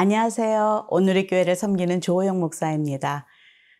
안녕하세요. 0.00 0.86
오늘의 0.90 1.26
교회를 1.26 1.56
섬기는 1.56 2.00
조호영 2.00 2.38
목사입니다. 2.38 3.26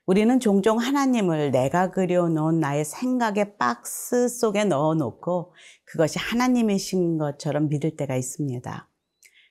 우리는 0.05 0.41
종종 0.41 0.81
하나님을 0.81 1.53
내가 1.53 1.93
그려놓은 1.93 2.59
나의 2.59 2.85
생각의 2.85 3.57
박스 3.57 4.29
속에 4.29 4.65
넣어놓고 4.65 5.55
그것이 5.85 6.19
하나님이신 6.19 7.19
것처럼 7.19 7.69
믿을 7.69 7.95
때가 7.95 8.17
있습니다. 8.17 8.89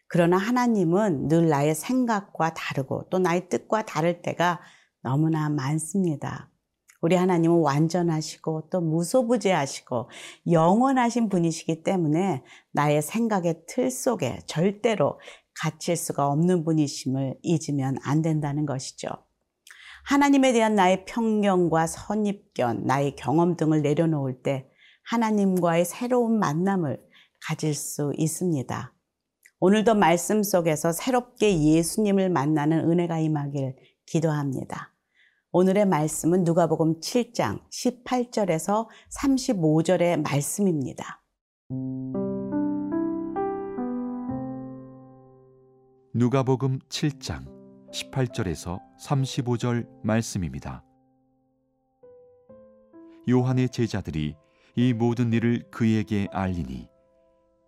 그러나 0.10 0.36
하나님은 0.36 1.30
늘 1.30 1.48
나의 1.48 1.74
생각과 1.74 2.54
다르고 2.54 3.06
또 3.10 3.18
나의 3.18 3.48
뜻과 3.48 3.86
다를 3.86 4.22
때가 4.22 4.60
너무나 5.02 5.48
많습니다. 5.48 6.50
우리 7.00 7.16
하나님은 7.16 7.60
완전하시고 7.60 8.70
또 8.72 8.82
무소부재하시고 8.82 10.10
영원하신 10.52 11.30
분이시기 11.30 11.84
때문에 11.84 12.44
나의 12.74 13.02
생각의 13.02 13.62
틀 13.68 13.90
속에 13.90 14.40
절대로 14.48 15.18
갇힐 15.62 15.96
수가 15.96 16.28
없는 16.28 16.64
분이심을 16.64 17.40
잊으면 17.42 17.98
안 18.04 18.22
된다는 18.22 18.66
것이죠. 18.66 19.08
하나님에 20.06 20.54
대한 20.54 20.76
나의 20.76 21.06
편견과 21.06 21.88
선입견, 21.88 22.86
나의 22.86 23.16
경험 23.16 23.58
등을 23.58 23.82
내려놓을 23.82 24.42
때 24.42 24.70
하나님과의 25.04 25.86
새로운 25.86 26.40
만남을 26.40 27.00
가질 27.46 27.74
수 27.74 28.14
있습니다. 28.18 28.94
오늘도 29.60 29.96
말씀 29.96 30.44
속에서 30.44 30.92
새롭게 30.92 31.62
예수님을 31.62 32.30
만나는 32.30 32.90
은혜가 32.90 33.20
임하길 33.20 33.76
기도합니다. 34.06 34.94
오늘의 35.52 35.88
말씀은 35.88 36.44
누가복음 36.44 37.00
7장 37.00 37.62
18절에서 37.72 38.88
35절의 39.20 40.22
말씀입니다. 40.22 41.24
누가복음 46.20 46.80
7장 46.90 47.46
18절에서 47.92 48.80
35절 49.00 49.88
말씀입니다. 50.04 50.84
요한의 53.30 53.70
제자들이 53.70 54.36
이 54.76 54.94
모든 54.94 55.32
일을 55.32 55.70
그에게 55.70 56.28
알리니 56.32 56.90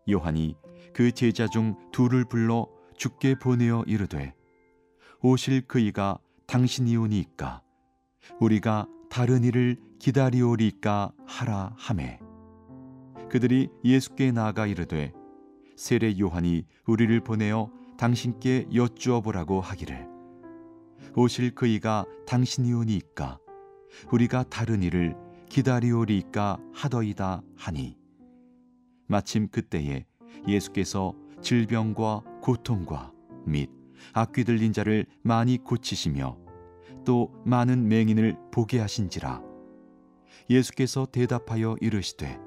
요한이 0.09 0.55
그 0.95 1.11
제자 1.11 1.45
중 1.45 1.75
둘을 1.91 2.25
불러 2.25 2.67
죽게 2.97 3.35
보내어 3.35 3.83
이르되 3.85 4.33
오실 5.21 5.67
그이가 5.67 6.17
당신이오니까 6.47 7.61
우리가 8.39 8.87
다른 9.11 9.43
일을 9.43 9.77
기다리오리까 9.99 11.11
하라 11.27 11.75
하매 11.77 12.19
그들이 13.29 13.69
예수께 13.85 14.31
나아가 14.31 14.65
이르되 14.65 15.13
세례 15.75 16.17
요한이 16.17 16.65
우리를 16.87 17.19
보내어 17.19 17.69
당신께 17.99 18.67
여쭈어 18.73 19.19
보라고 19.19 19.59
하기를. 19.59 20.07
오실 21.17 21.53
그이가 21.53 22.05
당신이오니까 22.25 23.39
우리가 24.13 24.43
다른 24.43 24.81
일을 24.83 25.17
기다리오리까 25.49 26.59
하더이다 26.73 27.41
하니. 27.57 27.97
마침 29.07 29.49
그때에 29.49 30.05
예수께서 30.47 31.13
질병과 31.41 32.23
고통과 32.41 33.11
및 33.45 33.69
악귀 34.13 34.45
들린 34.45 34.71
자를 34.71 35.05
많이 35.21 35.57
고치시며 35.57 36.37
또 37.03 37.33
많은 37.43 37.89
맹인을 37.89 38.37
보게 38.49 38.79
하신지라. 38.79 39.41
예수께서 40.49 41.05
대답하여 41.05 41.75
이르시되 41.81 42.39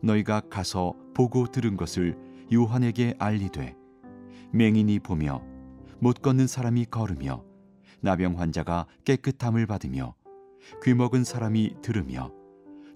너희가 0.00 0.40
가서 0.48 0.94
보고 1.12 1.46
들은 1.46 1.76
것을 1.76 2.16
요한에게 2.50 3.16
알리되 3.18 3.81
맹인이 4.52 4.98
보며 5.00 5.42
못 5.98 6.20
걷는 6.20 6.46
사람이 6.46 6.86
걸으며 6.86 7.44
나병 8.00 8.38
환자가 8.38 8.86
깨끗함을 9.04 9.66
받으며 9.66 10.14
귀먹은 10.82 11.24
사람이 11.24 11.76
들으며 11.82 12.32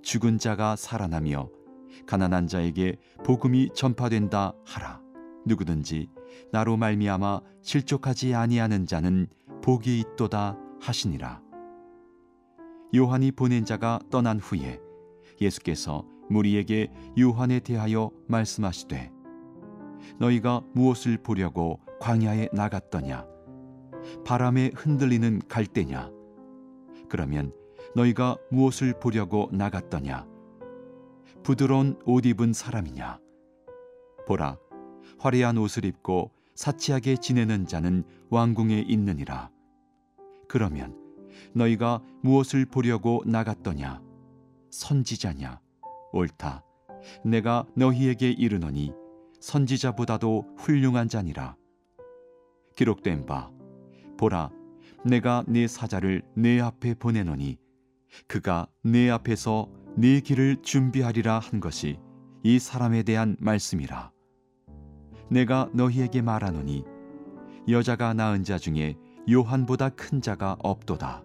죽은 0.02 0.38
자가 0.38 0.76
살아나며 0.76 1.48
가난한 2.06 2.46
자에게 2.46 2.96
복음이 3.24 3.70
전파된다 3.74 4.54
하라. 4.64 5.00
누구든지 5.46 6.08
나로 6.52 6.76
말미암아 6.76 7.40
실족하지 7.62 8.34
아니하는 8.34 8.86
자는 8.86 9.28
복이 9.62 10.00
있도다 10.00 10.58
하시니라. 10.80 11.40
요한이 12.94 13.32
보낸 13.32 13.64
자가 13.64 13.98
떠난 14.10 14.38
후에 14.38 14.78
예수께서 15.40 16.04
무리에게 16.28 16.90
요한에 17.18 17.60
대하여 17.60 18.10
말씀하시되 18.26 19.15
너희가 20.18 20.62
무엇을 20.74 21.18
보려고 21.18 21.80
광야에 22.00 22.48
나갔더냐? 22.52 23.26
바람에 24.24 24.72
흔들리는 24.74 25.40
갈대냐? 25.48 26.10
그러면 27.08 27.52
너희가 27.94 28.36
무엇을 28.50 28.98
보려고 29.00 29.48
나갔더냐? 29.52 30.26
부드러운 31.42 31.98
옷 32.04 32.26
입은 32.26 32.52
사람이냐? 32.52 33.18
보라 34.26 34.58
화려한 35.18 35.58
옷을 35.58 35.84
입고 35.84 36.32
사치하게 36.54 37.16
지내는 37.16 37.66
자는 37.66 38.04
왕궁에 38.30 38.84
있느니라. 38.88 39.50
그러면 40.48 40.96
너희가 41.54 42.02
무엇을 42.22 42.66
보려고 42.66 43.22
나갔더냐? 43.26 44.02
선지자냐? 44.70 45.60
옳다. 46.12 46.64
내가 47.24 47.66
너희에게 47.74 48.30
이르노니 48.30 48.92
선지자보다도 49.46 50.44
훌륭한 50.56 51.08
자니라. 51.08 51.54
기록된 52.74 53.26
바 53.26 53.52
보라 54.18 54.50
내가 55.04 55.44
네 55.46 55.68
사자를 55.68 56.22
내 56.34 56.60
앞에 56.60 56.94
보내노니 56.94 57.56
그가 58.26 58.66
내 58.82 59.08
앞에서 59.08 59.68
네 59.96 60.18
길을 60.18 60.62
준비하리라 60.62 61.38
한 61.38 61.60
것이 61.60 62.00
이 62.42 62.58
사람에 62.58 63.04
대한 63.04 63.36
말씀이라. 63.38 64.10
내가 65.30 65.70
너희에게 65.72 66.22
말하노니 66.22 66.84
여자가 67.68 68.14
낳은 68.14 68.42
자 68.42 68.58
중에 68.58 68.96
요한보다 69.30 69.90
큰 69.90 70.20
자가 70.20 70.56
없도다. 70.58 71.22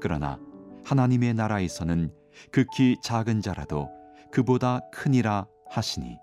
그러나 0.00 0.40
하나님의 0.84 1.34
나라에서는 1.34 2.12
극히 2.50 2.96
작은 3.04 3.40
자라도 3.40 3.88
그보다 4.32 4.80
크니라 4.92 5.46
하시니 5.68 6.18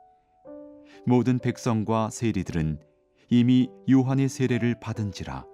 모든 1.08 1.40
백성과 1.40 2.10
세리들은 2.10 2.82
이미 3.30 3.70
요한의 3.90 4.28
세례를 4.28 4.76
받은지라 4.82 5.46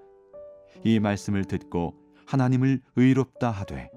이 0.84 1.00
말씀을 1.00 1.46
듣고 1.46 1.94
하나님을 2.26 2.82
의롭다 2.96 3.52
하되 3.52 3.92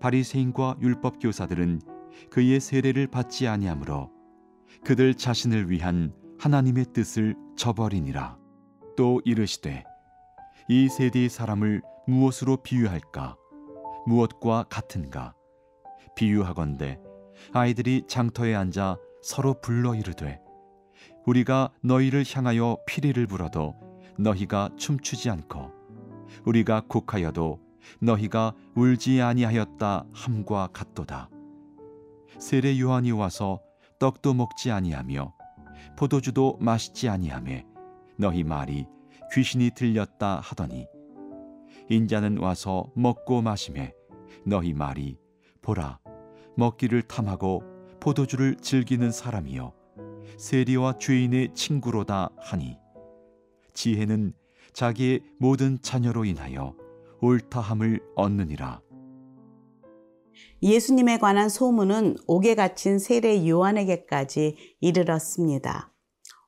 바리새인과 0.00 0.78
율법 0.80 1.18
교사들은 1.20 1.82
그의 2.30 2.60
세례를 2.60 3.08
받지 3.08 3.46
아니하므로 3.46 4.10
그들 4.84 5.12
자신을 5.12 5.70
위한 5.70 6.14
하나님의 6.38 6.86
뜻을 6.94 7.36
저버리니라. 7.56 8.38
또 8.96 9.20
이르시되 9.26 9.84
이 10.70 10.88
세대의 10.88 11.28
사람을 11.28 11.82
무엇으로 12.06 12.62
비유할까? 12.62 13.36
무엇과 14.06 14.64
같은가? 14.70 15.34
비유하건대 16.16 16.98
아이들이 17.52 18.04
장터에 18.08 18.54
앉아 18.54 18.96
서로 19.22 19.60
불러 19.60 19.94
이르되 19.94 20.43
우리가 21.26 21.70
너희를 21.80 22.24
향하여 22.26 22.76
피리를 22.86 23.26
불어도 23.26 23.74
너희가 24.18 24.70
춤추지 24.76 25.30
않고 25.30 25.72
우리가 26.44 26.82
곡하여도 26.88 27.60
너희가 28.00 28.54
울지 28.74 29.20
아니하였다 29.20 30.06
함과 30.12 30.68
같도다. 30.72 31.30
세례 32.38 32.78
요한이 32.78 33.12
와서 33.12 33.60
떡도 33.98 34.34
먹지 34.34 34.70
아니하며 34.70 35.32
포도주도 35.96 36.58
마시지 36.60 37.08
아니하매 37.08 37.64
너희 38.16 38.42
말이 38.44 38.86
귀신이 39.32 39.70
들렸다 39.74 40.40
하더니 40.40 40.86
인자는 41.88 42.38
와서 42.38 42.90
먹고 42.94 43.42
마시매 43.42 43.92
너희 44.46 44.72
말이 44.72 45.18
보라 45.62 45.98
먹기를 46.56 47.02
탐하고 47.02 47.62
포도주를 48.00 48.56
즐기는 48.56 49.10
사람이여 49.10 49.72
세리와 50.38 50.98
죄인의 50.98 51.54
친구로다 51.54 52.30
하니 52.38 52.78
지혜는 53.74 54.34
자기의 54.72 55.20
모든 55.38 55.80
자녀로 55.80 56.24
인하여 56.24 56.74
옳다함을 57.20 58.00
얻느니라. 58.16 58.80
예수님에 60.62 61.18
관한 61.18 61.48
소문은 61.48 62.16
옥에 62.26 62.54
갇힌 62.54 62.98
세례 62.98 63.48
요한에게까지 63.48 64.76
이르렀습니다. 64.80 65.92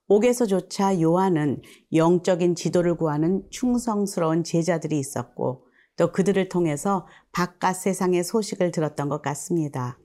옥에서조차 0.09 1.01
요한은 1.01 1.63
영적인 1.93 2.55
지도를 2.55 2.97
구하는 2.97 3.43
충성스러운 3.51 4.45
제자들이 4.45 4.99
있었고 4.99 5.67
또 5.97 6.13
그들을 6.13 6.49
통해서 6.49 7.07
바깥 7.33 7.77
세상의 7.77 8.23
소식을 8.23 8.71
들었던 8.71 9.09
것 9.09 9.23
같습니다. 9.23 9.99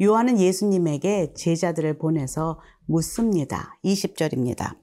요한은 0.00 0.38
예수님에게 0.38 1.32
제자들을 1.34 1.96
보내서 1.98 2.60
묻습니다. 2.86 3.78
20절입니다. 3.84 4.76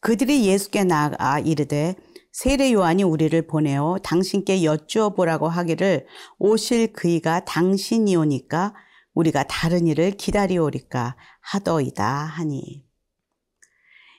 그들이 0.00 0.46
예수께 0.46 0.84
나아 0.84 1.38
이르되 1.38 1.94
세례 2.32 2.72
요한이 2.72 3.02
우리를 3.04 3.46
보내어 3.46 3.98
당신께 4.02 4.64
여쭈어 4.64 5.10
보라고 5.10 5.48
하기를 5.48 6.06
오실 6.38 6.92
그이가 6.92 7.44
당신이오니까 7.44 8.74
우리가 9.14 9.44
다른 9.48 9.86
일을 9.86 10.12
기다리오리까 10.12 11.16
하더이다 11.40 12.04
하니 12.04 12.87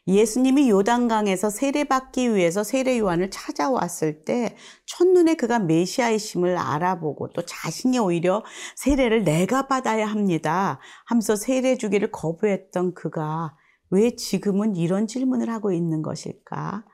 예수님이 0.07 0.69
요단강에서 0.69 1.49
세례받기 1.49 2.33
위해서 2.33 2.63
세례 2.63 2.97
요한을 2.99 3.29
찾아왔을 3.29 4.23
때 4.23 4.55
첫눈에 4.85 5.35
그가 5.35 5.59
메시아이심을 5.59 6.57
알아보고 6.57 7.29
또 7.33 7.43
자신이 7.45 7.99
오히려 7.99 8.43
세례를 8.75 9.23
내가 9.23 9.67
받아야 9.67 10.07
합니다 10.07 10.79
하면서 11.05 11.35
세례 11.35 11.77
주기를 11.77 12.11
거부했던 12.11 12.93
그가 12.93 13.55
왜 13.91 14.15
지금은 14.15 14.75
이런 14.75 15.07
질문을 15.07 15.49
하고 15.49 15.71
있는 15.71 16.01
것일까? 16.01 16.85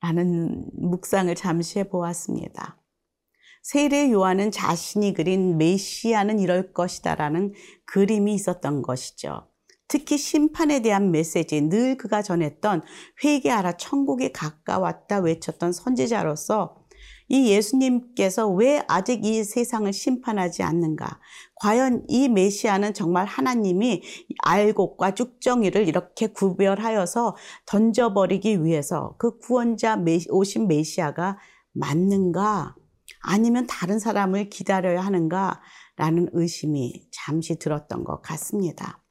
라는 0.00 0.66
묵상을 0.74 1.34
잠시 1.34 1.78
해보았습니다. 1.78 2.78
세례 3.62 4.12
요한은 4.12 4.50
자신이 4.50 5.14
그린 5.14 5.56
메시아는 5.56 6.38
이럴 6.38 6.74
것이다라는 6.74 7.54
그림이 7.86 8.34
있었던 8.34 8.82
것이죠. 8.82 9.48
특히 9.88 10.16
심판에 10.16 10.80
대한 10.80 11.10
메시지, 11.10 11.60
늘 11.60 11.96
그가 11.96 12.22
전했던 12.22 12.82
회개하라 13.22 13.76
천국이 13.76 14.32
가까웠다 14.32 15.18
외쳤던 15.18 15.72
선지자로서 15.72 16.84
이 17.28 17.48
예수님께서 17.50 18.48
왜 18.48 18.82
아직 18.86 19.24
이 19.24 19.44
세상을 19.44 19.90
심판하지 19.92 20.62
않는가? 20.62 21.20
과연 21.56 22.04
이 22.08 22.28
메시아는 22.28 22.92
정말 22.92 23.24
하나님이 23.26 24.02
알곡과 24.42 25.14
쭉정이를 25.14 25.88
이렇게 25.88 26.26
구별하여서 26.26 27.36
던져버리기 27.66 28.62
위해서 28.64 29.14
그 29.18 29.38
구원자 29.38 29.98
오신 30.30 30.68
메시아가 30.68 31.38
맞는가? 31.72 32.76
아니면 33.22 33.66
다른 33.66 33.98
사람을 33.98 34.50
기다려야 34.50 35.00
하는가? 35.00 35.62
라는 35.96 36.28
의심이 36.32 37.08
잠시 37.10 37.58
들었던 37.58 38.04
것 38.04 38.20
같습니다. 38.20 39.03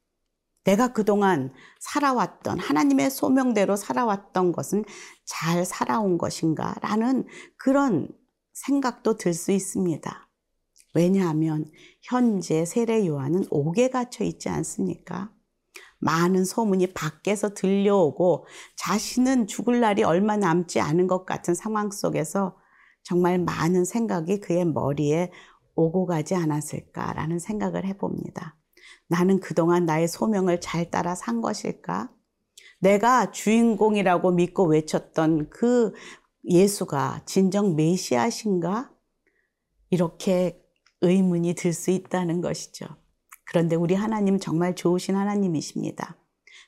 내가 0.64 0.92
그동안 0.92 1.52
살아왔던 1.80 2.58
하나님의 2.58 3.10
소명대로 3.10 3.76
살아왔던 3.76 4.52
것은 4.52 4.84
잘 5.26 5.64
살아온 5.64 6.18
것인가? 6.18 6.74
라는 6.80 7.26
그런 7.56 8.08
생각도 8.52 9.16
들 9.16 9.34
수 9.34 9.52
있습니다. 9.52 10.28
왜냐하면 10.94 11.66
현재 12.02 12.64
세례 12.64 13.06
요한은 13.06 13.44
옥에 13.50 13.90
갇혀 13.90 14.24
있지 14.24 14.48
않습니까? 14.48 15.32
많은 15.98 16.44
소문이 16.44 16.92
밖에서 16.94 17.54
들려오고 17.54 18.46
자신은 18.76 19.46
죽을 19.46 19.80
날이 19.80 20.04
얼마 20.04 20.36
남지 20.36 20.80
않은 20.80 21.06
것 21.06 21.24
같은 21.24 21.54
상황 21.54 21.90
속에서 21.90 22.56
정말 23.02 23.38
많은 23.38 23.84
생각이 23.84 24.40
그의 24.40 24.64
머리에 24.66 25.30
오고 25.74 26.06
가지 26.06 26.34
않았을까라는 26.34 27.38
생각을 27.38 27.84
해봅니다. 27.86 28.56
나는 29.14 29.38
그동안 29.38 29.86
나의 29.86 30.08
소명을 30.08 30.60
잘 30.60 30.90
따라 30.90 31.14
산 31.14 31.40
것일까? 31.40 32.10
내가 32.80 33.30
주인공이라고 33.30 34.32
믿고 34.32 34.66
외쳤던 34.66 35.50
그 35.50 35.94
예수가 36.44 37.22
진정 37.24 37.76
메시아신가? 37.76 38.90
이렇게 39.90 40.60
의문이 41.00 41.54
들 41.54 41.72
수 41.72 41.92
있다는 41.92 42.40
것이죠. 42.40 42.86
그런데 43.46 43.76
우리 43.76 43.94
하나님 43.94 44.40
정말 44.40 44.74
좋으신 44.74 45.14
하나님이십니다. 45.14 46.16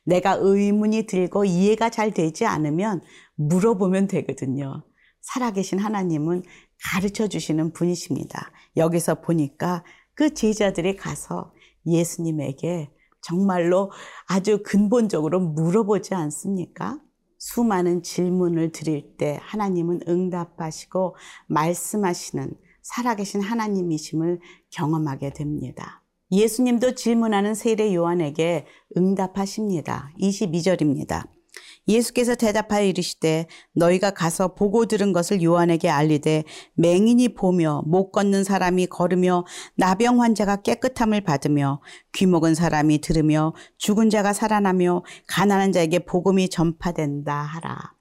내가 0.05 0.39
의문이 0.41 1.07
들고 1.07 1.47
이해가 1.47 1.91
잘 1.91 2.13
되지 2.13 2.47
않으면 2.47 3.03
물어보면 3.35 4.07
되거든요. 4.07 4.85
살아계신 5.21 5.81
하나님은 5.81 6.45
가르쳐 6.81 7.27
주시는 7.27 7.73
분이십니다. 7.73 8.53
여기서 8.77 9.21
보니까 9.23 9.83
그 10.15 10.33
제자들이 10.33 10.95
가서 10.95 11.53
예수님에게 11.87 12.91
정말로 13.23 13.91
아주 14.29 14.63
근본적으로 14.65 15.41
물어보지 15.41 16.15
않습니까? 16.15 17.01
수많은 17.39 18.03
질문을 18.03 18.73
드릴 18.73 19.17
때 19.17 19.39
하나님은 19.43 20.01
응답하시고 20.09 21.17
말씀하시는 21.49 22.55
살아계신 22.83 23.41
하나님이심을 23.41 24.41
경험하게 24.71 25.31
됩니다. 25.31 26.03
예수님도 26.31 26.95
질문하는 26.95 27.55
세례 27.55 27.95
요한에게 27.95 28.67
응답하십니다. 28.97 30.11
22절입니다. 30.21 31.36
예수께서 31.89 32.35
대답하여 32.35 32.85
이르시되 32.85 33.47
너희가 33.75 34.11
가서 34.11 34.55
보고 34.55 34.87
들은 34.87 35.13
것을 35.13 35.43
요한에게 35.43 35.89
알리되 35.89 36.45
맹인이 36.75 37.35
보며 37.35 37.83
못 37.87 38.11
걷는 38.11 38.45
사람이 38.45 38.87
걸으며 38.87 39.45
나병 39.77 40.21
환자가 40.21 40.63
깨끗함을 40.63 41.23
받으며 41.23 41.81
귀먹은 42.13 42.55
사람이 42.55 43.01
들으며 43.01 43.55
죽은 43.79 44.11
자가 44.11 44.33
살아나며 44.33 45.05
가난한 45.29 45.73
자에게 45.73 46.01
복음이 46.01 46.49
전파된다 46.49 47.35
하라. 47.35 47.97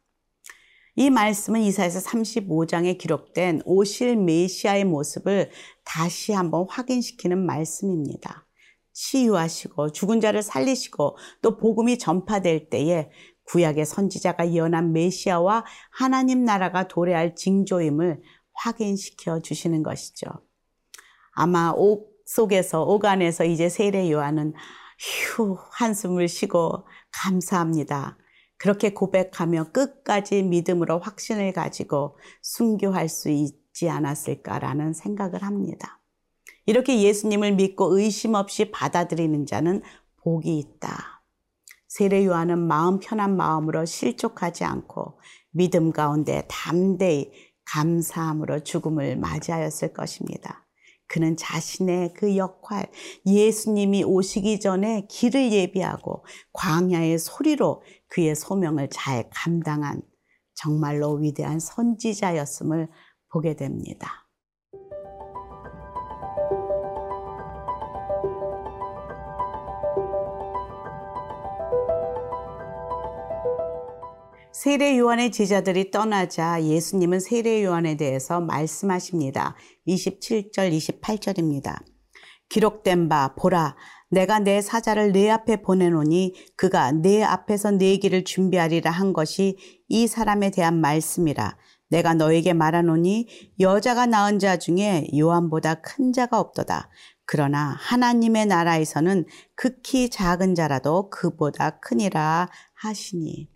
이 0.97 1.09
말씀은 1.09 1.61
이사에서 1.61 1.99
35장에 1.99 2.97
기록된 2.97 3.61
오실 3.65 4.15
메시아의 4.15 4.85
모습을 4.85 5.51
다시 5.83 6.31
한번 6.31 6.65
확인시키는 6.69 7.45
말씀입니다. 7.45 8.47
치유하시고 8.93 9.91
죽은 9.91 10.21
자를 10.21 10.41
살리시고 10.41 11.17
또 11.41 11.57
복음이 11.57 11.97
전파될 11.97 12.69
때에 12.69 13.09
구약의 13.45 13.85
선지자가 13.85 14.51
예언한 14.51 14.91
메시아와 14.93 15.65
하나님 15.91 16.43
나라가 16.43 16.87
도래할 16.87 17.35
징조임을 17.35 18.21
확인시켜 18.53 19.41
주시는 19.41 19.83
것이죠. 19.83 20.27
아마 21.33 21.71
옥 21.75 22.15
속에서 22.25 22.83
옥 22.83 23.05
안에서 23.05 23.45
이제 23.45 23.69
세례 23.69 24.11
요한은 24.11 24.53
휴 24.97 25.57
한숨을 25.71 26.27
쉬고 26.27 26.87
감사합니다. 27.11 28.17
그렇게 28.57 28.93
고백하며 28.93 29.71
끝까지 29.71 30.43
믿음으로 30.43 30.99
확신을 30.99 31.53
가지고 31.53 32.17
순교할 32.41 33.09
수 33.09 33.29
있지 33.29 33.89
않았을까라는 33.89 34.93
생각을 34.93 35.43
합니다. 35.43 35.99
이렇게 36.65 37.01
예수님을 37.01 37.53
믿고 37.53 37.97
의심 37.97 38.33
없이 38.33 38.71
받아들이는 38.71 39.45
자는 39.45 39.83
복이 40.17 40.57
있다. 40.57 41.14
세례 41.97 42.25
요한은 42.25 42.59
마음 42.59 42.99
편한 42.99 43.37
마음으로 43.37 43.85
실족하지 43.85 44.65
않고 44.65 45.17
믿음 45.51 45.93
가운데 45.93 46.45
담대히 46.49 47.31
감사함으로 47.63 48.65
죽음을 48.65 49.15
맞이하였을 49.15 49.93
것입니다. 49.93 50.67
그는 51.07 51.37
자신의 51.37 52.13
그 52.13 52.35
역할, 52.35 52.91
예수님이 53.25 54.03
오시기 54.03 54.59
전에 54.59 55.07
길을 55.09 55.53
예비하고 55.53 56.25
광야의 56.51 57.17
소리로 57.17 57.81
그의 58.09 58.35
소명을 58.35 58.89
잘 58.89 59.29
감당한 59.33 60.01
정말로 60.53 61.13
위대한 61.13 61.61
선지자였음을 61.61 62.89
보게 63.29 63.55
됩니다. 63.55 64.24
세례 74.65 74.97
요한의 74.97 75.31
제자들이 75.31 75.91
떠나자 75.91 76.59
예수님은 76.63 77.19
세례 77.19 77.63
요한에 77.63 77.97
대해서 77.97 78.41
말씀하십니다. 78.41 79.55
27절, 79.87 80.75
28절입니다. 80.75 81.83
기록된 82.49 83.07
바 83.07 83.35
보라 83.35 83.75
내가 84.09 84.39
내 84.39 84.63
사자를 84.63 85.11
내 85.11 85.29
앞에 85.29 85.61
보내노니 85.61 86.33
그가 86.57 86.93
내 86.93 87.21
앞에서 87.21 87.69
내 87.69 87.97
길을 87.97 88.23
준비하리라 88.23 88.89
한 88.89 89.13
것이 89.13 89.55
이 89.87 90.07
사람에 90.07 90.49
대한 90.49 90.81
말씀이라 90.81 91.57
내가 91.89 92.15
너에게 92.15 92.53
말하노니 92.53 93.27
여자가 93.59 94.07
낳은 94.07 94.39
자 94.39 94.57
중에 94.57 95.05
요한보다 95.15 95.75
큰 95.75 96.11
자가 96.11 96.39
없도다 96.39 96.89
그러나 97.27 97.77
하나님의 97.81 98.47
나라에서는 98.47 99.25
극히 99.53 100.09
작은 100.09 100.55
자라도 100.55 101.11
그보다 101.11 101.79
크니라 101.81 102.49
하시니 102.73 103.53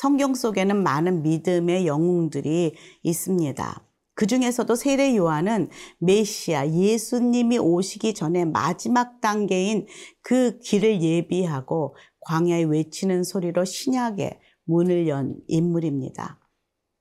성경 0.00 0.32
속에는 0.32 0.82
많은 0.82 1.22
믿음의 1.22 1.86
영웅들이 1.86 2.74
있습니다. 3.02 3.84
그 4.14 4.26
중에서도 4.26 4.74
세례 4.74 5.14
요한은 5.14 5.68
메시아 5.98 6.70
예수님이 6.70 7.58
오시기 7.58 8.14
전에 8.14 8.46
마지막 8.46 9.20
단계인 9.20 9.86
그 10.22 10.58
길을 10.60 11.02
예비하고 11.02 11.96
광야에 12.20 12.62
외치는 12.62 13.24
소리로 13.24 13.66
신약의 13.66 14.40
문을 14.64 15.06
연 15.06 15.36
인물입니다. 15.48 16.40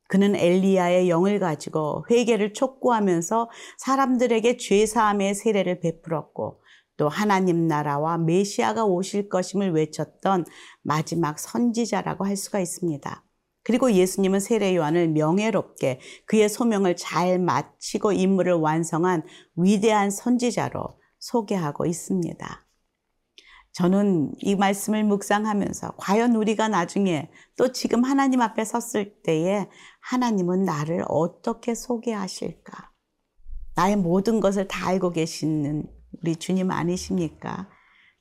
그는 0.09 0.35
엘리야의 0.35 1.09
영을 1.09 1.39
가지고 1.39 2.03
회개를 2.11 2.51
촉구하면서 2.51 3.49
사람들에게 3.77 4.57
죄 4.57 4.85
사함의 4.85 5.35
세례를 5.35 5.79
베풀었고 5.79 6.59
또 6.99 7.07
하나님 7.07 7.65
나라와 7.65 8.17
메시아가 8.17 8.83
오실 8.83 9.29
것임을 9.29 9.71
외쳤던 9.71 10.43
마지막 10.81 11.39
선지자라고 11.39 12.25
할 12.25 12.35
수가 12.35 12.59
있습니다. 12.59 13.23
그리고 13.63 13.93
예수님은 13.93 14.41
세례 14.41 14.75
요한을 14.75 15.07
명예롭게 15.07 16.01
그의 16.25 16.49
소명을 16.49 16.97
잘 16.97 17.39
마치고 17.39 18.11
임무를 18.11 18.51
완성한 18.51 19.23
위대한 19.55 20.11
선지자로 20.11 20.99
소개하고 21.19 21.85
있습니다. 21.85 22.67
저는 23.71 24.33
이 24.39 24.55
말씀을 24.55 25.05
묵상하면서 25.05 25.93
과연 25.95 26.35
우리가 26.35 26.67
나중에 26.67 27.29
또 27.55 27.71
지금 27.71 28.03
하나님 28.03 28.41
앞에 28.41 28.65
섰을 28.65 29.21
때에 29.23 29.69
하나님은 30.01 30.65
나를 30.65 31.05
어떻게 31.07 31.75
소개하실까? 31.75 32.91
나의 33.75 33.95
모든 33.95 34.41
것을 34.41 34.67
다 34.67 34.89
알고 34.89 35.11
계시는 35.11 35.98
우리 36.21 36.35
주님 36.35 36.71
아니십니까? 36.71 37.69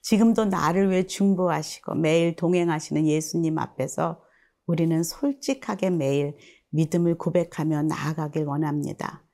지금도 0.02 0.46
나를 0.46 0.90
위해 0.90 1.04
중보하시고 1.04 1.96
매일 1.96 2.36
동행하시는 2.36 3.06
예수님 3.06 3.58
앞에서 3.58 4.22
우리는 4.66 5.02
솔직하게 5.02 5.90
매일 5.90 6.36
믿음을 6.70 7.18
고백하며 7.18 7.82
나아가길 7.82 8.44
원합니다. 8.44 9.24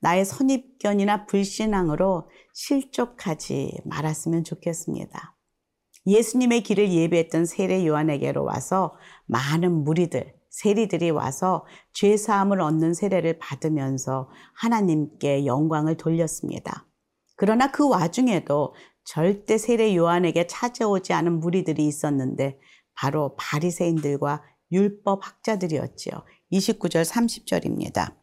나의 0.00 0.24
선입견이나 0.24 1.26
불신앙으로 1.26 2.28
실족하지 2.52 3.80
말았으면 3.84 4.44
좋겠습니다. 4.44 5.36
예수님의 6.06 6.62
길을 6.62 6.92
예배했던 6.92 7.46
세례 7.46 7.86
요한에게로 7.86 8.44
와서 8.44 8.94
많은 9.26 9.84
무리들, 9.84 10.34
세리들이 10.50 11.10
와서 11.10 11.64
죄 11.92 12.16
사함을 12.16 12.60
얻는 12.60 12.94
세례를 12.94 13.38
받으면서 13.38 14.30
하나님께 14.54 15.46
영광을 15.46 15.96
돌렸습니다. 15.96 16.86
그러나 17.36 17.70
그 17.70 17.88
와중에도 17.88 18.74
절대 19.04 19.58
세례 19.58 19.94
요한에게 19.94 20.46
찾아오지 20.46 21.12
않은 21.12 21.40
무리들이 21.40 21.86
있었는데 21.86 22.58
바로 22.94 23.34
바리새인들과 23.36 24.42
율법 24.72 25.26
학자들이었지요. 25.26 26.12
29절 26.52 27.04
30절입니다. 27.04 28.14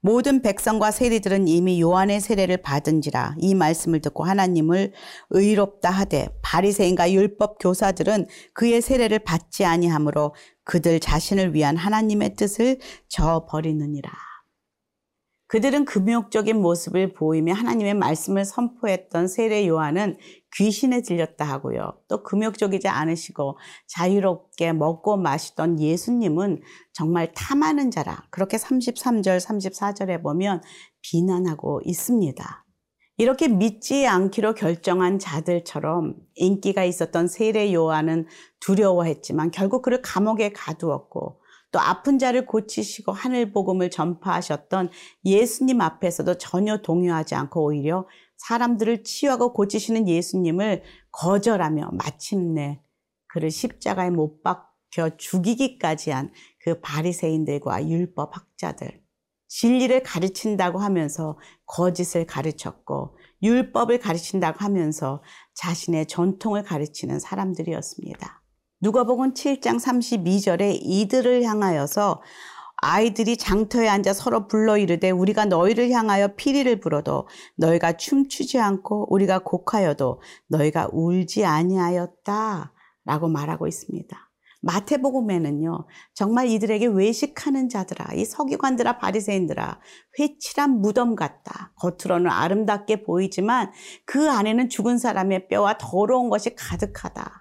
모든 0.00 0.42
백성과 0.42 0.92
세리들은 0.92 1.48
이미 1.48 1.80
요한의 1.80 2.20
세례를 2.20 2.58
받은지라 2.58 3.34
이 3.40 3.54
말씀을 3.56 4.00
듣고 4.00 4.22
하나님을 4.22 4.92
의롭다 5.30 5.90
하되 5.90 6.28
바리새인과 6.42 7.12
율법 7.12 7.58
교사들은 7.58 8.28
그의 8.52 8.80
세례를 8.80 9.18
받지 9.20 9.64
아니하므로 9.64 10.36
그들 10.62 11.00
자신을 11.00 11.52
위한 11.54 11.76
하나님의 11.76 12.34
뜻을 12.34 12.78
저버리느니라. 13.08 14.27
그들은 15.48 15.86
금욕적인 15.86 16.60
모습을 16.60 17.14
보이며 17.14 17.54
하나님의 17.54 17.94
말씀을 17.94 18.44
선포했던 18.44 19.28
세례 19.28 19.66
요한은 19.66 20.18
귀신에 20.54 21.00
들렸다 21.00 21.46
하고요. 21.46 21.94
또 22.06 22.22
금욕적이지 22.22 22.86
않으시고 22.86 23.58
자유롭게 23.86 24.74
먹고 24.74 25.16
마시던 25.16 25.80
예수님은 25.80 26.60
정말 26.92 27.32
탐하는 27.32 27.90
자라. 27.90 28.26
그렇게 28.30 28.58
33절, 28.58 29.40
34절에 29.40 30.22
보면 30.22 30.62
비난하고 31.00 31.80
있습니다. 31.82 32.64
이렇게 33.16 33.48
믿지 33.48 34.06
않기로 34.06 34.54
결정한 34.54 35.18
자들처럼 35.18 36.14
인기가 36.34 36.84
있었던 36.84 37.26
세례 37.26 37.72
요한은 37.72 38.26
두려워했지만 38.60 39.50
결국 39.50 39.80
그를 39.80 40.02
감옥에 40.02 40.52
가두었고 40.52 41.40
또 41.70 41.80
아픈 41.80 42.18
자를 42.18 42.46
고치시고 42.46 43.12
하늘 43.12 43.52
복음을 43.52 43.90
전파하셨던 43.90 44.90
예수님 45.24 45.80
앞에서도 45.80 46.38
전혀 46.38 46.78
동요하지 46.78 47.34
않고 47.34 47.64
오히려 47.64 48.06
사람들을 48.36 49.04
치유하고 49.04 49.52
고치시는 49.52 50.08
예수님을 50.08 50.82
거절하며 51.10 51.90
마침내 51.92 52.80
그를 53.26 53.50
십자가에 53.50 54.10
못 54.10 54.42
박혀 54.42 55.16
죽이기까지 55.16 56.10
한 56.10 56.30
그 56.68 56.80
바리새인들과 56.80 57.88
율법 57.88 58.36
학자들 58.36 59.02
진리를 59.48 60.02
가르친다고 60.02 60.78
하면서 60.78 61.38
거짓을 61.64 62.26
가르쳤고 62.26 63.16
율법을 63.42 64.00
가르친다고 64.00 64.58
하면서 64.58 65.22
자신의 65.54 66.06
전통을 66.06 66.64
가르치는 66.64 67.20
사람들이었습니다. 67.20 68.42
누가복음 68.80 69.34
7장 69.34 69.80
32절에 69.80 70.78
이들을 70.80 71.42
향하여서 71.42 72.22
아이들이 72.76 73.36
장터에 73.36 73.88
앉아 73.88 74.12
서로 74.12 74.46
불러 74.46 74.78
이르되 74.78 75.10
우리가 75.10 75.46
너희를 75.46 75.90
향하여 75.90 76.36
피리를 76.36 76.78
불어도 76.78 77.26
너희가 77.56 77.96
춤추지 77.96 78.60
않고 78.60 79.12
우리가 79.12 79.40
곡하여도 79.40 80.20
너희가 80.46 80.90
울지 80.92 81.44
아니하였다 81.44 82.72
라고 83.04 83.28
말하고 83.28 83.66
있습니다. 83.66 84.16
마태복음에는요 84.60 85.86
정말 86.14 86.46
이들에게 86.46 86.86
외식하는 86.86 87.68
자들아 87.68 88.14
이 88.14 88.24
서기관들아 88.24 88.98
바리새인들아 88.98 89.80
회칠한 90.18 90.80
무덤 90.80 91.16
같다 91.16 91.72
겉으로는 91.76 92.30
아름답게 92.30 93.02
보이지만 93.02 93.72
그 94.04 94.30
안에는 94.30 94.68
죽은 94.68 94.98
사람의 94.98 95.48
뼈와 95.48 95.78
더러운 95.78 96.28
것이 96.28 96.54
가득하다 96.56 97.37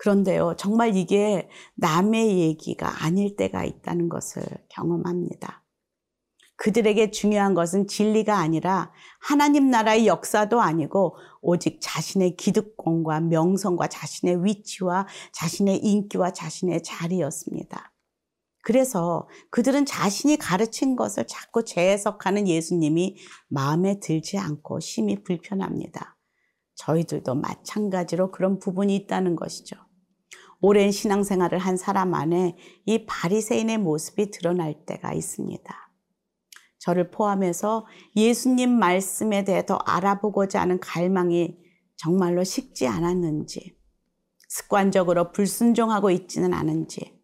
그런데요, 0.00 0.54
정말 0.56 0.96
이게 0.96 1.46
남의 1.74 2.38
얘기가 2.38 3.04
아닐 3.04 3.36
때가 3.36 3.64
있다는 3.64 4.08
것을 4.08 4.42
경험합니다. 4.70 5.62
그들에게 6.56 7.10
중요한 7.10 7.52
것은 7.52 7.86
진리가 7.86 8.38
아니라 8.38 8.92
하나님 9.20 9.68
나라의 9.68 10.06
역사도 10.06 10.62
아니고 10.62 11.16
오직 11.42 11.80
자신의 11.82 12.36
기득권과 12.36 13.20
명성과 13.20 13.88
자신의 13.88 14.42
위치와 14.42 15.06
자신의 15.32 15.84
인기와 15.84 16.32
자신의 16.32 16.82
자리였습니다. 16.82 17.92
그래서 18.62 19.28
그들은 19.50 19.84
자신이 19.84 20.38
가르친 20.38 20.96
것을 20.96 21.26
자꾸 21.26 21.62
재해석하는 21.62 22.48
예수님이 22.48 23.16
마음에 23.48 24.00
들지 24.00 24.38
않고 24.38 24.80
심히 24.80 25.22
불편합니다. 25.22 26.16
저희들도 26.76 27.34
마찬가지로 27.34 28.30
그런 28.30 28.58
부분이 28.58 28.96
있다는 28.96 29.36
것이죠. 29.36 29.76
오랜 30.62 30.90
신앙생활을 30.90 31.58
한 31.58 31.76
사람 31.76 32.14
안에 32.14 32.56
이 32.84 33.06
바리새인의 33.06 33.78
모습이 33.78 34.30
드러날 34.30 34.84
때가 34.84 35.14
있습니다. 35.14 35.90
저를 36.78 37.10
포함해서 37.10 37.86
예수님 38.16 38.70
말씀에 38.70 39.44
대해 39.44 39.64
더 39.64 39.76
알아보고자 39.76 40.60
하는 40.60 40.78
갈망이 40.80 41.56
정말로 41.96 42.44
식지 42.44 42.86
않았는지, 42.86 43.76
습관적으로 44.48 45.32
불순종하고 45.32 46.10
있지는 46.10 46.52
않은지, 46.54 47.18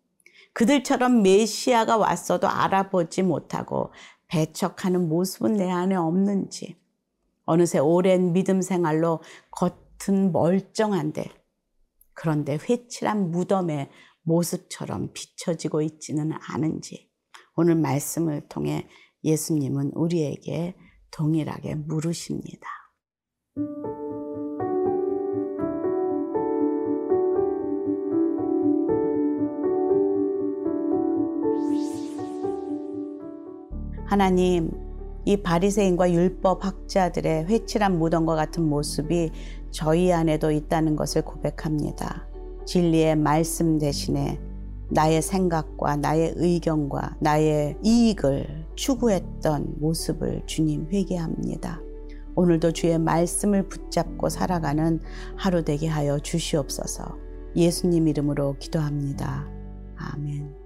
그들처럼 0.53 1.23
메시아가 1.23 1.97
왔어도 1.97 2.49
알아보지 2.49 3.23
못하고 3.23 3.93
배척하는 4.29 5.09
모습은 5.09 5.55
내 5.55 5.71
안에 5.71 5.95
없는지, 5.95 6.77
어느새 7.45 7.79
오랜 7.79 8.33
믿음 8.33 8.63
생활로 8.63 9.21
겉은 9.51 10.33
멀쩡한데 10.33 11.31
그런데 12.17 12.59
회칠한 12.59 13.31
무덤의 13.31 13.91
모습처럼 14.23 15.13
비춰지고 15.13 15.83
있지는 15.83 16.33
않은지 16.49 17.09
오늘 17.55 17.77
말씀을 17.77 18.49
통해 18.49 18.89
예수님은 19.23 19.93
우리에게 19.95 20.75
동일하게 21.13 21.77
물으십니다. 21.77 22.67
하나님, 34.07 34.86
이 35.27 35.37
바리새인과 35.37 36.13
율법 36.13 36.65
학자들의 36.65 37.47
회칠한 37.47 37.99
무덤과 37.99 38.37
같은 38.37 38.63
모습이 38.63 39.33
저희 39.73 40.13
안에도 40.13 40.53
있다는 40.53 40.95
것을 40.95 41.23
고백합니다. 41.23 42.29
진리의 42.65 43.17
말씀 43.17 43.79
대신에 43.79 44.41
나의 44.89 45.21
생각과 45.21 45.97
나의 45.97 46.35
의견과 46.37 47.17
나의 47.19 47.77
이익을 47.83 48.67
추구했던 48.77 49.75
모습을 49.81 50.43
주님 50.47 50.87
회개합니다. 50.93 51.81
오늘도 52.37 52.71
주의 52.71 52.97
말씀을 52.97 53.69
붙잡고 53.69 54.29
살아가는 54.29 55.01
하루 55.35 55.65
되게 55.65 55.89
하여 55.89 56.21
주시옵소서. 56.21 57.19
예수님 57.57 58.07
이름으로 58.07 58.57
기도합니다. 58.61 59.49
아멘. 59.97 60.66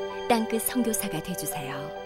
땅끝 0.31 0.61
선교사가 0.61 1.21
되주세요. 1.21 2.00